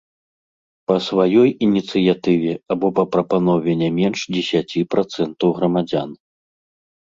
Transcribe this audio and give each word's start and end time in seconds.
Па 0.91 0.95
сваёй 1.07 1.49
ініцыятыве 1.67 2.53
або 2.77 2.87
па 3.01 3.05
прапанове 3.17 3.71
не 3.83 3.89
менш 3.99 4.19
дзесяці 4.37 4.85
працэнтаў 4.95 5.49
грамадзян. 5.61 6.09